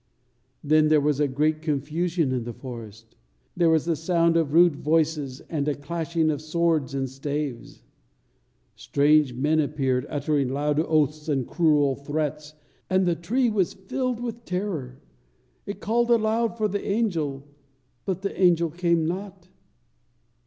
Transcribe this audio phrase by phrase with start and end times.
[0.63, 3.15] Then there was a great confusion in the forest.
[3.55, 7.83] There was a sound of rude voices, and a clashing of swords and staves.
[8.75, 12.55] Strange men appeared, uttering loud oaths and cruel threats,
[12.89, 15.03] and the tree was filled with terror.
[15.67, 17.47] It called aloud for the angel,
[18.03, 19.49] but the angel came not.